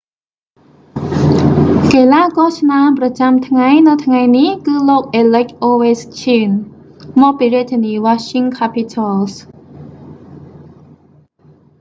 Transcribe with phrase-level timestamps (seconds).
[1.93, 9.33] កីឡាករឆ្នើមប្រចាំថ្ងៃនៅថ្ងៃនេះ គឺលោក អាឡិច អូវេឈ្កីន alex ovechkin មកពីរាជធានី washing capitals